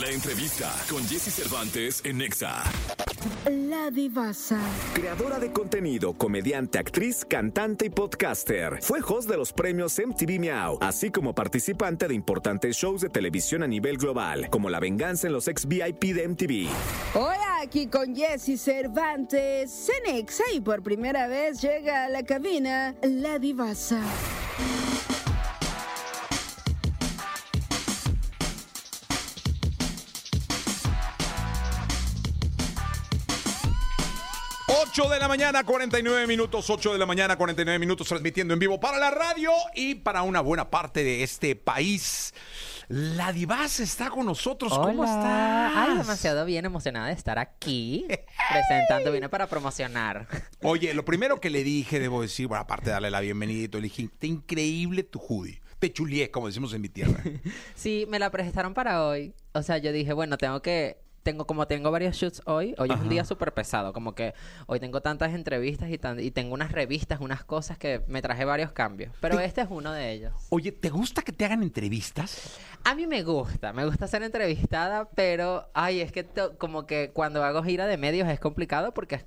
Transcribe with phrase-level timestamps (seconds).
[0.00, 2.62] La entrevista con Jesse Cervantes en Nexa.
[3.50, 4.58] La divasa.
[4.94, 8.78] Creadora de contenido, comediante, actriz, cantante y podcaster.
[8.80, 13.62] Fue host de los premios MTV Miau, así como participante de importantes shows de televisión
[13.62, 16.68] a nivel global, como La Venganza en los ex VIP de MTV.
[17.14, 23.38] Hola, aquí con Jesse Cervantes, Cenexa, y por primera vez llega a la cabina La
[23.38, 24.00] divasa.
[34.82, 38.80] Ocho de la mañana, 49 minutos, 8 de la mañana, 49 minutos, transmitiendo en vivo
[38.80, 42.32] para la radio y para una buena parte de este país.
[42.88, 44.72] La Divas está con nosotros.
[44.72, 45.72] ¿Cómo estás?
[45.76, 48.06] Ay, demasiado bien emocionada de estar aquí
[48.50, 49.12] presentando.
[49.12, 50.26] Vine para promocionar.
[50.62, 53.82] Oye, lo primero que le dije, debo decir, bueno, aparte de darle la bienvenida, le
[53.82, 55.60] dije, está increíble tu hoodie.
[55.78, 57.22] Te chulié, como decimos en mi tierra.
[57.74, 59.34] Sí, me la prestaron para hoy.
[59.52, 60.98] O sea, yo dije, bueno, tengo que...
[61.22, 64.32] Tengo, como tengo varios shoots hoy, hoy es un día súper pesado, como que
[64.66, 68.46] hoy tengo tantas entrevistas y, tan- y tengo unas revistas, unas cosas que me traje
[68.46, 70.32] varios cambios, pero este es uno de ellos.
[70.48, 72.58] Oye, ¿te gusta que te hagan entrevistas?
[72.84, 76.26] A mí me gusta, me gusta ser entrevistada, pero, ay, es que
[76.56, 79.26] como que cuando hago gira de medios es complicado porque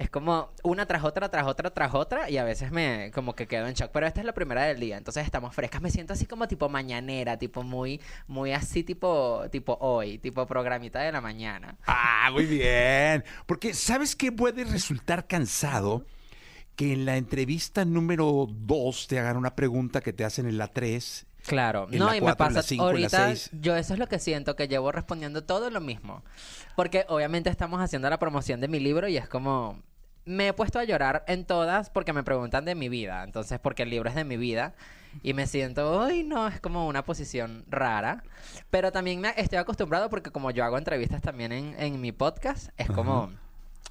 [0.00, 3.46] es, como una tras otra, tras otra, tras otra, y a veces me como que
[3.46, 3.90] quedo en shock.
[3.92, 5.82] Pero esta es la primera del día, entonces estamos frescas.
[5.82, 11.00] Me siento así como tipo mañanera, tipo muy, muy así tipo, tipo hoy, tipo programita
[11.00, 11.76] de la mañana.
[11.86, 13.24] Ah, muy bien.
[13.46, 16.06] Porque, ¿sabes qué puede resultar cansado?
[16.76, 20.68] Que en la entrevista número 2 te hagan una pregunta que te hacen en la
[20.68, 24.06] 3 Claro, En no, la y cuatro, me pasa cinco, ahorita, yo eso es lo
[24.08, 26.22] que siento, que llevo respondiendo todo lo mismo.
[26.76, 29.82] Porque obviamente estamos haciendo la promoción de mi libro y es como,
[30.24, 33.82] me he puesto a llorar en todas porque me preguntan de mi vida, entonces porque
[33.82, 34.74] el libro es de mi vida
[35.22, 38.22] y me siento, ay no, es como una posición rara,
[38.70, 42.70] pero también me estoy acostumbrado porque como yo hago entrevistas también en, en mi podcast,
[42.76, 43.32] es como,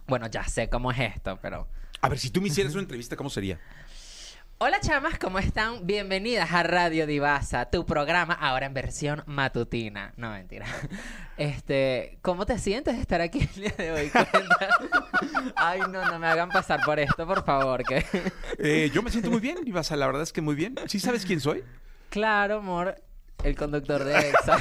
[0.08, 1.68] bueno, ya sé cómo es esto, pero...
[2.02, 3.60] A ver, si tú me hicieras una entrevista, ¿cómo sería?
[4.62, 5.88] Hola chamas, ¿cómo están?
[5.88, 10.12] Bienvenidas a Radio Divasa, tu programa ahora en versión matutina.
[10.18, 10.66] No, mentira.
[11.38, 14.12] Este, ¿cómo te sientes de estar aquí el día de hoy?
[15.56, 17.86] Ay, no, no me hagan pasar por esto, por favor.
[17.86, 18.06] Que...
[18.58, 20.76] Eh, yo me siento muy bien, Ibasa, la verdad es que muy bien.
[20.88, 21.64] ¿Sí sabes quién soy?
[22.10, 23.02] Claro, amor,
[23.46, 24.58] el conductor de Exa.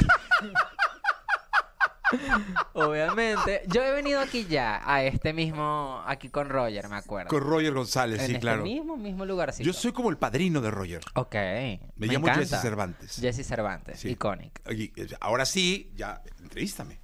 [2.74, 3.62] Obviamente.
[3.66, 7.28] Yo he venido aquí ya, a este mismo, aquí con Roger, me acuerdo.
[7.28, 8.62] Con Roger González, en sí, este claro.
[8.62, 9.66] mismo, mismo lugarcito.
[9.66, 11.00] Yo soy como el padrino de Roger.
[11.14, 11.34] Ok.
[11.34, 12.40] Me, Me, llamo encanta.
[12.46, 13.16] Jesse Cervantes.
[13.20, 14.10] Jesse Cervantes, Sí.
[14.10, 14.60] iconic.
[14.66, 16.98] Oye, ahora sí, ya, entrevístame.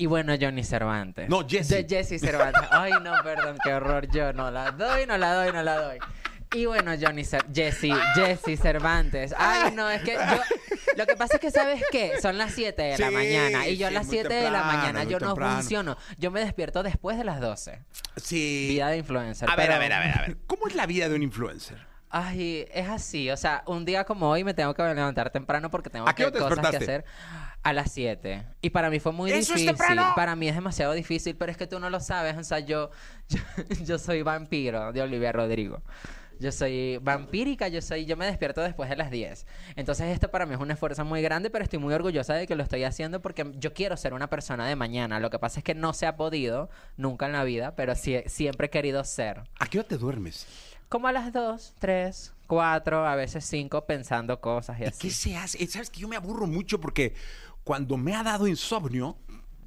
[0.00, 1.28] Y bueno, Johnny Cervantes.
[1.28, 1.68] No, Jesse.
[1.70, 2.62] De Jesse Cervantes.
[2.70, 4.08] Ay, no, perdón, qué horror.
[4.10, 5.98] Yo no la doy, no la doy, no la doy.
[6.54, 9.34] Y bueno, Johnny Cer Jesse, Jesse Cervantes.
[9.36, 10.42] Ay, no, es que yo.
[10.96, 12.20] Lo que pasa es que, ¿sabes qué?
[12.20, 13.68] Son las 7 de la Sí, mañana.
[13.68, 15.54] Y yo a las muy 7 de la mañana yo no temprano.
[15.56, 15.96] funciono.
[16.16, 17.80] Yo me despierto después de las 12.
[18.16, 18.66] Sí.
[18.70, 19.48] Vida de influencer.
[19.48, 20.36] a ver, a ver, a ver, a ver.
[20.46, 21.86] ¿Cómo es la vida de un influencer?
[22.10, 23.30] Ay, es así.
[23.30, 26.22] O sea, un día como hoy me tengo que levantar temprano porque tengo ¿A qué
[26.22, 27.04] que, hora te cosas que hacer
[27.62, 28.44] a las 7.
[28.62, 29.66] Y para mí fue muy ¡Eso es difícil.
[29.76, 30.12] temprano!
[30.16, 32.36] Para mí es demasiado difícil, pero es que tú no lo sabes.
[32.38, 32.90] O sea, yo,
[33.28, 33.38] yo,
[33.84, 35.82] yo soy vampiro de Olivia Rodrigo.
[36.40, 39.46] Yo soy vampírica, yo soy, yo me despierto después de las 10.
[39.76, 42.54] Entonces esto para mí es un esfuerzo muy grande, pero estoy muy orgullosa de que
[42.54, 45.18] lo estoy haciendo porque yo quiero ser una persona de mañana.
[45.20, 48.22] Lo que pasa es que no se ha podido nunca en la vida, pero sí-
[48.26, 49.42] siempre he querido ser.
[49.58, 50.46] ¿A qué hora te duermes?
[50.88, 54.98] Como a las 2, 3, 4, a veces 5 pensando cosas y ¿Y así.
[55.08, 55.62] qué se hace?
[55.62, 57.14] Eh, ¿Sabes que yo me aburro mucho porque
[57.64, 59.18] cuando me ha dado insomnio,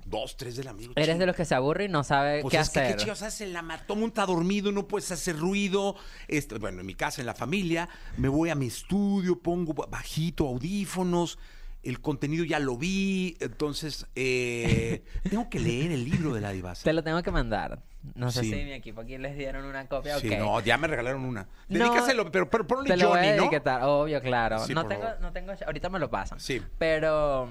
[0.06, 0.94] dos, tres del amigo.
[0.96, 2.96] Eres de los que se aburre y no sabe Pues qué es que hacer.
[2.98, 5.96] qué chicos hace la mató, uno está dormido, no puedes hacer ruido.
[6.28, 10.48] Este, bueno, en mi casa, en la familia, me voy a mi estudio, pongo bajito
[10.48, 11.38] audífonos,
[11.84, 16.84] el contenido ya lo vi, entonces eh, tengo que leer el libro de la divasa.
[16.84, 17.82] Te lo tengo que mandar.
[18.16, 18.50] No sé Sí.
[18.50, 20.40] si mi equipo aquí les dieron una copia Sí, ok.
[20.40, 21.48] no, ya me regalaron una.
[21.70, 23.36] No, Dedícaselo, pero, pero ponle Te lo voy Johnny, a
[23.80, 24.02] ¿no?
[24.02, 24.60] obvio, claro.
[24.66, 25.22] Sí, no, tengo, favor.
[25.22, 26.40] no tengo, ahorita me lo pasan.
[26.40, 26.62] Sí.
[26.80, 27.50] Pero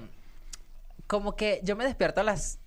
[1.11, 2.57] como que yo me despierto a las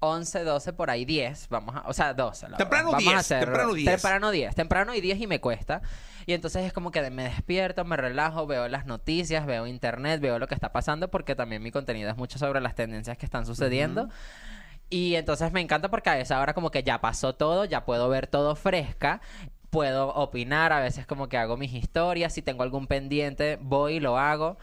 [0.00, 2.50] 11, 12, por ahí 10, vamos a, o sea, 12.
[2.50, 2.88] la Temprano.
[2.92, 3.86] Vamos 10, a hacer- temprano 10.
[3.90, 5.80] Temprano 10, temprano y 10 y me cuesta.
[6.26, 10.38] Y entonces es como que me despierto, me relajo, veo las noticias, veo internet, veo
[10.38, 13.46] lo que está pasando, porque también mi contenido es mucho sobre las tendencias que están
[13.46, 14.10] sucediendo.
[14.90, 18.10] Y entonces me encanta porque a esa hora como que ya pasó todo, ya puedo
[18.10, 19.22] ver todo fresca,
[19.70, 24.00] puedo opinar, a veces como que hago mis historias, si tengo algún pendiente voy y
[24.00, 24.58] lo hago.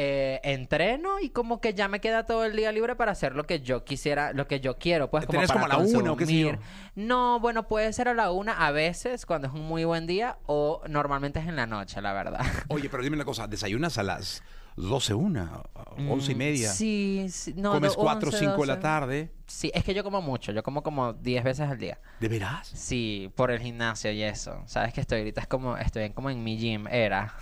[0.00, 3.42] Eh, entreno y como que ya me queda todo el día libre para hacer lo
[3.48, 6.12] que yo quisiera, lo que yo quiero, pues como ¿Tenés para como a la una
[6.12, 6.52] o qué sé yo?
[6.94, 10.38] No, bueno, puede ser a la una a veces cuando es un muy buen día
[10.46, 12.38] o normalmente es en la noche, la verdad.
[12.68, 14.40] Oye, pero dime una cosa, ¿desayunas a las
[14.76, 15.62] 12, una,
[15.96, 16.70] 11 y media.
[16.70, 18.82] Mm, Sí, sí, no, Comes do- 4 o 11, 5 de la 12.
[18.82, 19.30] tarde.
[19.48, 21.98] Sí, es que yo como mucho, yo como como 10 veces al día.
[22.20, 22.68] ¿De veras?
[22.68, 24.62] Sí, por el gimnasio y eso.
[24.66, 27.34] Sabes que estoy ahorita es como, estoy en- como en mi gym, era.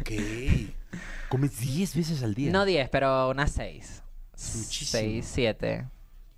[0.00, 0.10] Ok.
[1.32, 2.52] Comes 10 veces al día.
[2.52, 4.02] No 10, pero unas 6.
[4.54, 5.00] muchísimo.
[5.00, 5.88] 6, 7.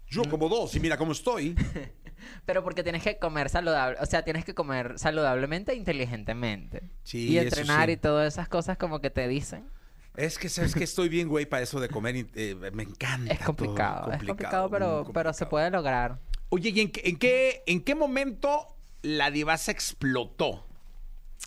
[0.06, 1.56] Yo como dos y mira cómo estoy.
[2.46, 6.90] Pero porque tienes que comer saludable, o sea, tienes que comer saludablemente e inteligentemente.
[7.02, 7.94] Sí, y eso entrenar sí.
[7.94, 9.68] y todas esas cosas como que te dicen.
[10.16, 12.14] Es que sabes que estoy bien, güey, para eso de comer.
[12.14, 13.32] y, eh, me encanta.
[13.32, 13.46] Es todo.
[13.46, 16.20] complicado, es complicado, pero, pero se puede lograr.
[16.50, 20.64] Oye, ¿y en qué, en qué, en qué momento la divasa explotó?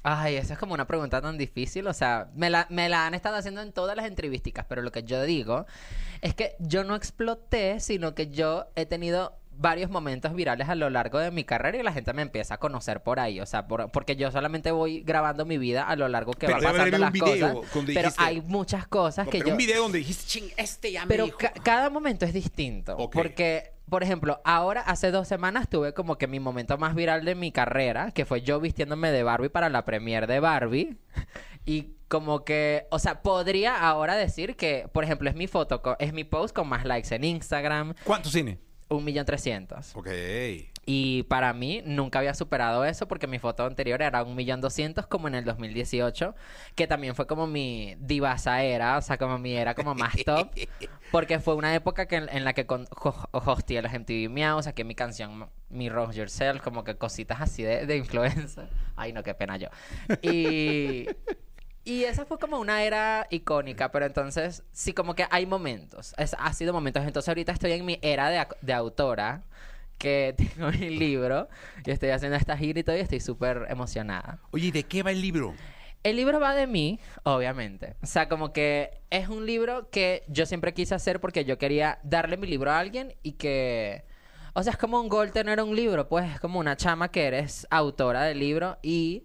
[0.03, 1.87] Ay, esa es como una pregunta tan difícil.
[1.87, 4.91] O sea, me la, me la han estado haciendo en todas las entrevísticas, pero lo
[4.91, 5.65] que yo digo
[6.21, 10.87] es que yo no exploté, sino que yo he tenido varios momentos virales a lo
[10.91, 13.41] largo de mi carrera y la gente me empieza a conocer por ahí.
[13.41, 16.61] O sea, por- porque yo solamente voy grabando mi vida a lo largo que Pero
[16.61, 17.55] va pasando las cosas.
[17.73, 19.53] Pero dijiste- hay muchas cosas No, que pero yo...
[19.55, 21.37] un video donde dijiste, ching, este ya me Pero dijo.
[21.39, 22.95] ca- cada momento es distinto.
[23.09, 27.35] Porque, por ejemplo, ahora hace dos semanas tuve como que mi momento más viral de
[27.35, 30.97] mi carrera, que fue yo vistiéndome de Barbie para la premiere de Barbie.
[31.65, 36.13] Y como que, o sea, podría ahora decir que, por ejemplo, es mi foto, es
[36.13, 38.59] mi post con más likes en Instagram, ¿Cuánto cine?
[38.89, 39.93] un millón trescientos.
[39.95, 40.07] Ok.
[40.89, 45.05] Y para mí nunca había superado eso porque mi foto anterior era un millón doscientos
[45.05, 46.33] como en el 2018,
[46.75, 50.47] que también fue como mi divasa era, o sea, como mi era como más top,
[51.11, 54.63] porque fue una época que en, en la que con, ho- hosteé los MTV Miau,
[54.63, 58.69] saqué mi canción Mi Rose Yourself, como que cositas así de, de influencer.
[58.95, 59.67] Ay, no, qué pena yo.
[60.21, 61.09] Y...
[61.83, 66.35] Y esa fue como una era icónica, pero entonces sí como que hay momentos, es,
[66.37, 67.05] ha sido momentos.
[67.05, 69.43] Entonces ahorita estoy en mi era de, de autora,
[69.97, 71.47] que tengo mi libro,
[71.85, 74.39] y estoy haciendo esta gira y estoy súper emocionada.
[74.51, 75.53] Oye, ¿y de qué va el libro?
[76.03, 77.95] El libro va de mí, obviamente.
[78.01, 81.99] O sea, como que es un libro que yo siempre quise hacer porque yo quería
[82.03, 84.05] darle mi libro a alguien y que...
[84.53, 87.25] O sea, es como un gol tener un libro, pues es como una chama que
[87.25, 89.23] eres autora del libro y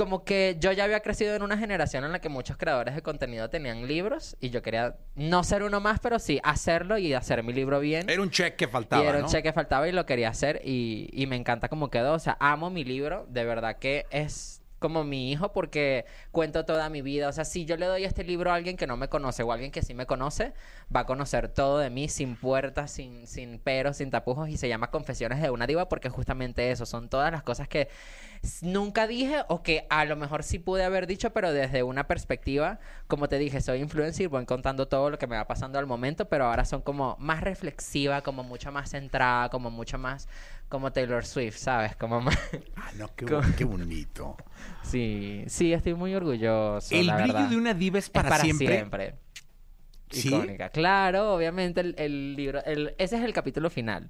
[0.00, 3.02] como que yo ya había crecido en una generación en la que muchos creadores de
[3.02, 7.42] contenido tenían libros y yo quería no ser uno más, pero sí hacerlo y hacer
[7.42, 8.08] mi libro bien.
[8.08, 10.62] Era un check que faltaba, Y era un cheque que faltaba y lo quería hacer
[10.64, 12.14] y, y me encanta cómo quedó.
[12.14, 16.88] O sea, amo mi libro, de verdad que es como mi hijo porque cuento toda
[16.88, 17.28] mi vida.
[17.28, 19.50] O sea, si yo le doy este libro a alguien que no me conoce o
[19.52, 20.54] a alguien que sí me conoce,
[20.94, 24.68] va a conocer todo de mí sin puertas, sin, sin peros, sin tapujos y se
[24.68, 27.88] llama Confesiones de una diva porque justamente eso, son todas las cosas que
[28.62, 32.78] nunca dije o que a lo mejor sí pude haber dicho, pero desde una perspectiva,
[33.06, 36.28] como te dije, soy influencer voy contando todo lo que me va pasando al momento,
[36.28, 40.28] pero ahora son como más reflexiva, como mucho más centrada, como mucho más
[40.68, 41.96] como Taylor Swift, ¿sabes?
[41.96, 42.38] Como más...
[42.76, 43.24] Ah, no, qué,
[43.64, 44.36] bonito.
[44.84, 46.94] sí, sí, estoy muy orgulloso.
[46.94, 47.48] el la brillo verdad.
[47.50, 49.16] de una diva es Es para, siempre.
[50.10, 50.28] ¿Sí?
[50.28, 50.70] Icónica.
[50.70, 54.08] Claro, obviamente el, el libro, el- ese es el capítulo final.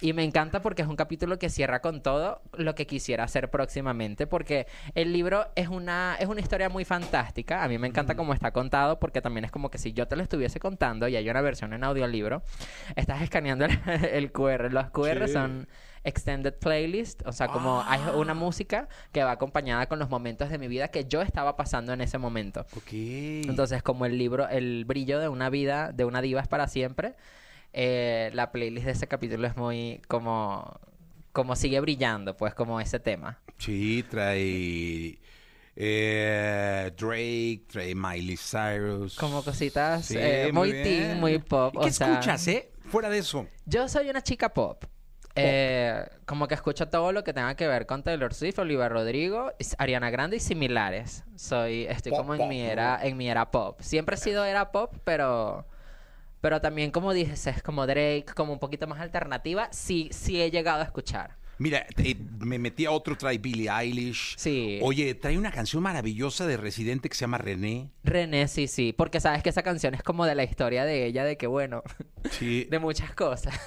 [0.00, 3.50] Y me encanta porque es un capítulo que cierra con todo lo que quisiera hacer
[3.50, 7.62] próximamente, porque el libro es una, es una historia muy fantástica.
[7.62, 10.16] A mí me encanta cómo está contado, porque también es como que si yo te
[10.16, 12.42] lo estuviese contando y hay una versión en audiolibro,
[12.96, 13.78] estás escaneando el,
[14.12, 14.72] el QR.
[14.72, 15.32] Los QR Sí.
[15.32, 15.68] son
[16.06, 20.58] extended playlist, o sea, como hay una música que va acompañada con los momentos de
[20.58, 22.66] mi vida que yo estaba pasando en ese momento.
[22.76, 22.92] Ok.
[22.92, 27.14] Entonces, como el libro, el brillo de una vida, de una diva es para siempre,
[27.74, 30.80] eh, la playlist de ese capítulo es muy como,
[31.32, 33.40] como sigue brillando, pues, como ese tema.
[33.58, 35.18] Sí, trae
[35.76, 39.16] eh, Drake, trae Miley Cyrus.
[39.16, 41.74] Como cositas Sí, eh, muy, teen, muy pop.
[41.76, 42.70] ¿Y qué o sea, escuchas, eh?
[42.86, 43.46] Fuera de eso.
[43.66, 44.84] Yo soy una chica pop.
[45.36, 49.52] Eh, como que escucho todo lo que tenga que ver con Taylor Swift, Olivia Rodrigo,
[49.78, 51.24] Ariana Grande y similares.
[51.34, 52.68] Soy, estoy Pop, como en pop, mi ¿no?
[52.70, 53.80] era, en mi era pop.
[53.80, 55.66] Siempre he sido era pop, pero,
[56.44, 59.70] pero también como dices, es como Drake, como un poquito más alternativa.
[59.72, 61.38] Sí, sí he llegado a escuchar.
[61.56, 64.34] Mira, eh, me metí a otro, trae Billie Eilish.
[64.36, 64.78] Sí.
[64.82, 67.88] Oye, trae una canción maravillosa de Residente que se llama René.
[68.02, 71.24] René, sí, sí, porque sabes que esa canción es como de la historia de ella,
[71.24, 71.82] de que bueno,
[72.32, 72.64] Sí.
[72.70, 73.58] de muchas cosas.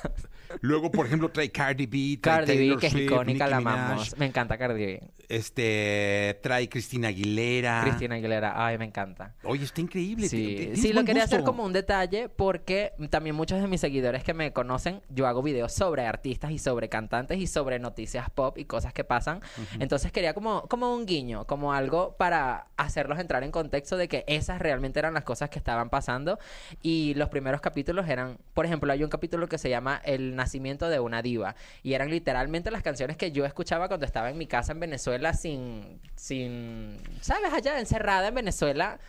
[0.62, 3.52] Luego, por ejemplo, trae Cardi B, trae Cardi B, Taylor que es Swift, icónica, Nicki
[3.52, 4.18] la Minaj, amamos.
[4.18, 5.04] Me encanta Cardi B.
[5.30, 7.82] Este, trae Cristina Aguilera.
[7.84, 9.36] Cristina Aguilera, ay, me encanta.
[9.44, 10.28] Oye, está increíble.
[10.28, 11.52] Sí, tienes sí lo buen quería hacer gusto.
[11.52, 15.74] como un detalle porque también muchos de mis seguidores que me conocen, yo hago videos
[15.74, 19.42] sobre artistas y sobre cantantes y sobre noticias pop y cosas que pasan.
[19.80, 24.24] Entonces quería como, como un guiño, como algo para hacerlos entrar en contexto de que
[24.28, 26.40] esas realmente eran las cosas que estaban pasando.
[26.82, 30.47] Y los primeros capítulos eran, por ejemplo, hay un capítulo que se llama El nacimiento
[30.52, 31.56] de una diva.
[31.84, 35.34] Y eran literalmente las canciones que yo escuchaba cuando estaba en mi casa en Venezuela
[35.34, 37.54] sin, sin, ¿sabes?
[37.54, 39.00] Allá encerrada en Venezuela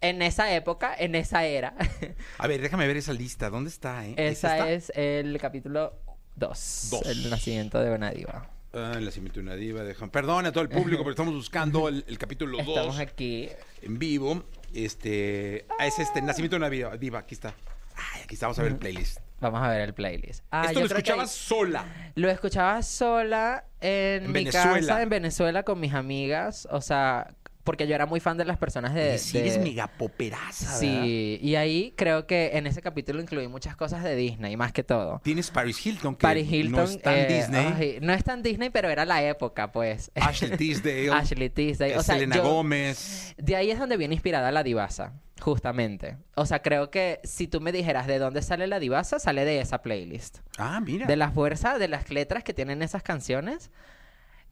[0.00, 1.74] en esa época, en esa era,
[2.38, 3.50] A ver, déjame ver esa lista.
[3.50, 4.14] ¿Dónde está, eh?
[4.16, 4.70] esa esta?
[4.70, 5.94] es el capítulo
[6.36, 6.88] 2.
[6.90, 7.06] Dos.
[7.06, 8.48] El nacimiento de una diva.
[8.72, 9.82] Ah, el nacimiento de una diva.
[9.82, 10.12] Déjame...
[10.12, 13.48] Perdón a todo el público, pero estamos buscando el, el capítulo 2 Estamos aquí.
[13.82, 14.44] en vivo.
[14.72, 15.66] Este.
[15.78, 16.96] Ah, es este, Nacimiento de una diva.
[16.96, 17.54] diva, Aquí está.
[17.96, 18.46] Ay, aquí está.
[18.46, 19.18] Vamos a ver el playlist.
[19.40, 20.42] Vamos a ver el playlist.
[20.50, 21.84] Ah, Esto yo lo creo que escuchabas sola.
[22.16, 24.74] Lo escuchaba sola en, En mi Venezuela.
[24.80, 26.66] casa en Venezuela con mis amigas.
[26.72, 27.28] O sea,
[27.68, 29.18] porque yo era muy fan de las personas de.
[29.18, 31.02] Sí, de- mega poperaza, ¿verdad?
[31.02, 34.82] Sí, y ahí creo que en ese capítulo incluí muchas cosas de Disney, más que
[34.82, 35.20] todo.
[35.22, 36.72] Tienes Paris Hilton, que Paris Hilton.
[36.72, 37.74] no es tan eh, Disney.
[37.76, 40.10] ay, no es tan Disney, pero era la época, pues.
[40.14, 41.10] Ashley Tisdale.
[41.12, 41.98] Ashley Tisdale.
[41.98, 43.34] O sea, Selena yo- Gómez.
[43.36, 46.16] De ahí es donde viene inspirada la divasa, justamente.
[46.36, 49.60] O sea, creo que si tú me dijeras de dónde sale la divasa, sale de
[49.60, 50.38] esa playlist.
[50.56, 51.04] Ah, mira.
[51.06, 53.70] De la fuerza de las letras que tienen esas canciones.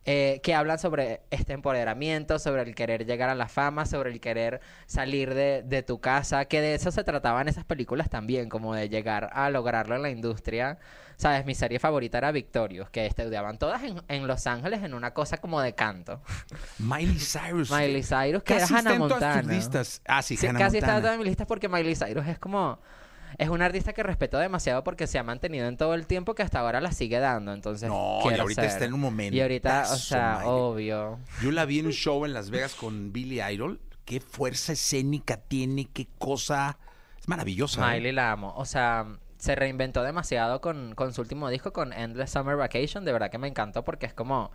[0.06, 4.20] Eh, que hablan sobre este empoderamiento, sobre el querer llegar a la fama, sobre el
[4.20, 8.74] querer salir de, de tu casa, que de eso se trataban esas películas también, como
[8.74, 10.78] de llegar a lograrlo en la industria.
[11.16, 15.12] Sabes, mi serie favorita era Victorious, que estudiaban todas en, en Los Ángeles en una
[15.12, 16.20] cosa como de canto.
[16.78, 17.70] Miley Cyrus.
[17.70, 19.60] Miley Cyrus, que Casi era Hannah Montana.
[20.06, 21.00] Ah, sí, Sí, Hannah casi está en Montana.
[21.02, 22.78] todas mis listas porque Miley Cyrus es como...
[23.38, 26.42] Es una artista que respeto demasiado porque se ha mantenido en todo el tiempo que
[26.42, 27.52] hasta ahora la sigue dando.
[27.52, 28.70] Entonces, No, y ahorita ser.
[28.70, 29.36] está en un momento.
[29.36, 31.18] Y ahorita, o sea, obvio.
[31.42, 33.80] Yo la vi en un show en Las Vegas con Billy Idol.
[34.04, 36.78] Qué fuerza escénica tiene, qué cosa.
[37.18, 37.82] Es maravillosa.
[37.82, 37.96] ¿eh?
[37.96, 38.54] Miley la amo.
[38.56, 39.06] O sea,
[39.36, 43.04] se reinventó demasiado con, con su último disco, con Endless Summer Vacation.
[43.04, 44.50] De verdad que me encantó porque es como...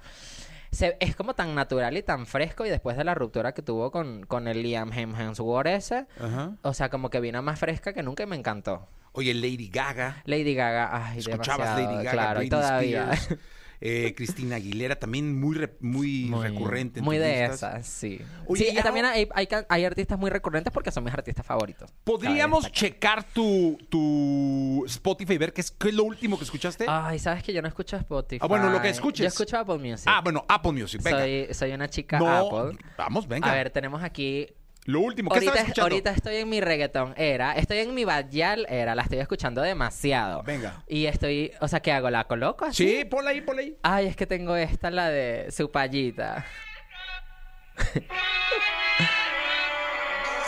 [0.71, 3.91] se- es como tan natural y tan fresco y después de la ruptura que tuvo
[3.91, 6.55] con, con el Liam Hemsworth ese, Ajá.
[6.61, 8.87] o sea, como que vino más fresca que nunca y me encantó.
[9.13, 10.21] Oye, Lady Gaga.
[10.25, 13.11] Lady Gaga, ay, Escuchabas demasiado, Lady Gaga, claro, y todavía.
[13.11, 13.41] Spears,
[13.81, 16.99] eh, Cristina Aguilera, también muy, re- muy, recurrente.
[16.99, 18.21] en Muy de esas, sí.
[18.45, 21.91] Oye, sí, y también hay, hay, artistas muy recurrentes porque son mis artistas favoritos.
[22.03, 26.85] ¿Podríamos checar tu, tu Spotify y ver qué es, qué es lo último que escuchaste?
[26.87, 28.39] Ay, ¿sabes que yo no escucho Spotify?
[28.43, 29.23] Ah, bueno, lo que escuches.
[29.23, 30.07] Yo escucho Apple Music.
[30.07, 31.19] Ah, bueno, Apple Music, venga.
[31.19, 32.77] soy, soy una chica no, Apple.
[32.97, 33.51] vamos, venga.
[33.51, 34.47] A ver, tenemos aquí...
[34.85, 35.93] lo último, ¿qué Ahorita, estabas escuchando?
[35.95, 40.41] ahorita estoy en mi reggaetón era, estoy en mi badial era, la estoy escuchando demasiado.
[40.43, 40.83] Venga.
[40.87, 42.09] Y estoy, o sea, ¿qué hago?
[42.09, 42.97] ¿La coloco así?
[42.97, 43.77] Sí, ponla ahí, ponla ahí.
[43.83, 46.45] Ay, es que tengo esta, la de su payita.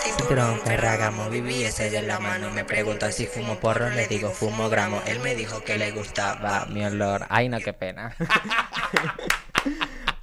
[0.04, 2.50] Cinturón, ferragamo, viví ese de la mano.
[2.52, 5.02] Me pregunta si fumo porro, le digo fumo gramo.
[5.08, 6.42] Él me dijo que le gustaba.
[6.42, 7.26] Va, mi olor.
[7.30, 8.16] Ay, no, qué pena.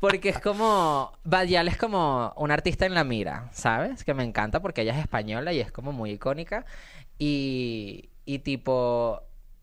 [0.01, 1.13] Porque es como.
[1.25, 4.03] Badial es como una artista en la mira, ¿sabes?
[4.03, 6.65] Que me encanta porque ella es española y es como muy icónica.
[7.19, 9.23] Y, y tipo.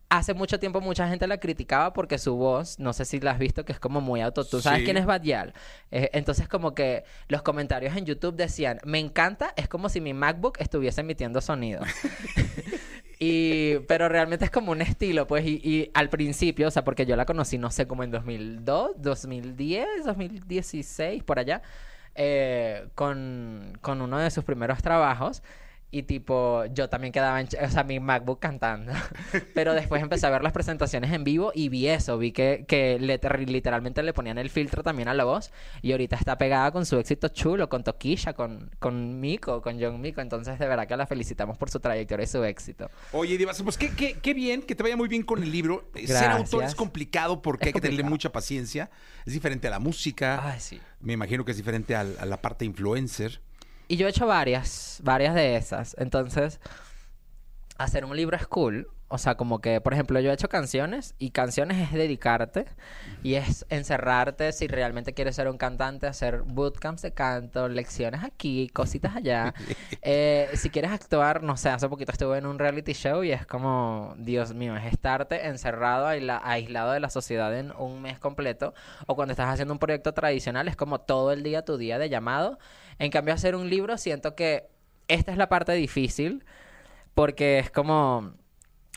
[0.10, 3.40] Hace mucho tiempo mucha gente la criticaba porque su voz, no sé si la has
[3.40, 4.64] visto, que es como muy autotune.
[4.64, 4.86] ¿Sabes Sí.
[4.86, 5.54] quién es Badial?
[5.92, 10.14] Eh, entonces como que los comentarios en YouTube decían, me encanta, es como si mi
[10.14, 11.82] MacBook estuviese emitiendo sonido.
[13.20, 17.06] Y, pero realmente es como un estilo, pues, y, y al principio, o sea, porque
[17.06, 21.64] yo la conocí, no sé, como en 2002, 2010, 2016, por allá,
[22.16, 25.42] eh, con, con uno de sus primeros trabajos.
[25.90, 28.92] Y tipo, yo también quedaba en, o sea, mi MacBook cantando.
[29.54, 33.00] Pero después empecé a ver las presentaciones en vivo y vi eso, vi que, que
[33.00, 35.52] le- literalmente le ponían el filtro también a la voz.
[35.82, 40.02] Y ahorita está pegada con su éxito chulo, con Toquilla, con, con Miko, con John
[40.02, 40.20] Miko.
[40.20, 42.92] Entonces, de verdad que la felicitamos por su trayectoria y su éxito.
[43.14, 45.90] Oye, Divas, pues qué, qué, qué bien, que te vaya muy bien con el libro.
[45.96, 46.36] Eh, Ser Gracias.
[46.54, 48.90] autor es complicado porque Es hay que tenerle mucha paciencia.
[49.26, 50.42] Es diferente a la música.
[50.52, 50.82] Ay, sí.
[51.00, 53.40] Me imagino que es diferente a, la parte influencer.
[53.88, 55.96] Y yo he hecho varias, varias de esas.
[55.98, 56.60] Entonces,
[57.78, 58.88] hacer un libro es cool.
[59.10, 62.66] O sea, como que, por ejemplo, yo he hecho canciones y canciones es dedicarte
[63.24, 68.70] y es encerrarte si realmente quieres ser un cantante, hacer bootcamps de canto, lecciones aquí,
[68.70, 69.54] cositas allá.
[70.10, 73.46] Eh, si quieres actuar, no sé, hace poquito estuve en un reality show y es
[73.46, 78.74] como, Dios mío, es estarte encerrado, aisla- aislado de la sociedad en un mes completo.
[79.08, 82.10] O cuando estás haciendo un proyecto tradicional, es como todo el día tu día de
[82.10, 82.58] llamado.
[83.00, 84.68] En cambio, hacer un libro, siento que
[85.08, 86.46] esta es la parte difícil
[87.14, 88.34] porque es como,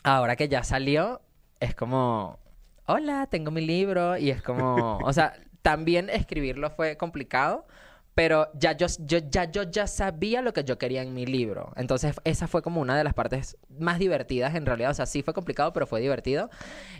[0.03, 1.21] ahora que ya salió,
[1.59, 2.39] es como,
[2.85, 7.65] hola, tengo mi libro y es como, o sea, también escribirlo fue complicado,
[8.21, 11.73] pero ya yo, yo, ya, yo ya sabía lo que yo quería en mi libro.
[11.75, 14.91] Entonces, esa fue como una de las partes más divertidas en realidad.
[14.91, 16.51] O sea, sí fue complicado, pero fue divertido.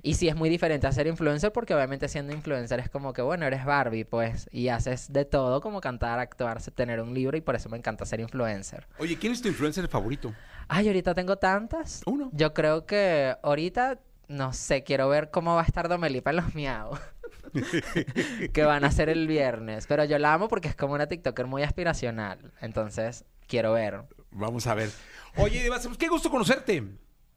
[0.02, 3.22] Y sí es muy diferente a ser influencer porque obviamente siendo influencer es como que,
[3.22, 7.42] bueno, eres Barbie, pues, y haces de todo como cantar, actuar, tener un libro y
[7.42, 8.88] por eso me encanta ser influencer.
[8.98, 10.34] Oye, ¿quién es tu influencer favorito?
[10.70, 12.02] Ay, ahorita tengo tantas.
[12.08, 12.32] Uno.
[12.34, 16.56] Yo creo que ahorita, no sé, quiero ver cómo va a estar Domelipa en los
[16.56, 16.98] miau.
[18.54, 19.88] que van a hacer el viernes.
[19.88, 22.54] Pero yo la amo porque es como una TikToker muy aspiracional.
[22.62, 24.04] Entonces, quiero ver.
[24.32, 24.90] Vamos a ver.
[25.38, 26.84] Oye, qué gusto conocerte.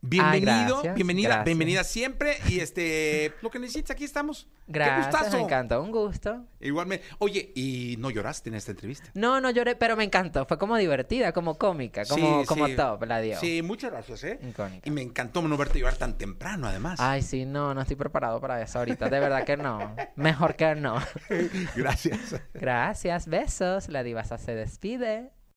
[0.06, 1.44] Bienvenido, gracias, bienvenida, gracias.
[1.46, 2.36] bienvenida siempre.
[2.48, 4.46] Y este, lo que necesites, aquí estamos.
[4.66, 5.36] Gracias, Qué gustazo.
[5.38, 6.44] me encantó, un gusto.
[6.60, 7.06] Igualmente.
[7.18, 9.10] Oye, ¿y no lloraste en esta entrevista?
[9.14, 10.44] No, no lloré, pero me encantó.
[10.44, 12.76] Fue como divertida, como cómica, como, Sí, como sí.
[12.76, 13.38] top, la dio.
[13.40, 14.38] Sí, muchas gracias, ¿eh?
[14.46, 14.86] Icónica.
[14.86, 17.00] Y me encantó no verte llorar tan temprano, además.
[17.00, 19.08] Ay, sí, no, no estoy preparado para eso ahorita.
[19.08, 19.96] De verdad que no.
[20.16, 20.96] Mejor que no.
[21.76, 22.36] Gracias.
[22.52, 23.88] Gracias, besos.
[23.88, 25.30] La divasa se despide.